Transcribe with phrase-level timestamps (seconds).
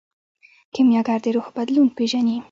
[0.73, 2.37] کیمیاګر د روح بدلون پیژني.